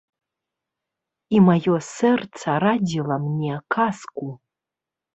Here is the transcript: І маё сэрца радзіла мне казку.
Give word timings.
І 1.35 1.43
маё 1.51 1.77
сэрца 1.97 2.57
радзіла 2.65 3.23
мне 3.29 3.63
казку. 3.79 4.37